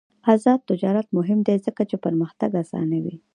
[0.33, 3.15] آزاد تجارت مهم دی ځکه چې پرمختګ اسانوي.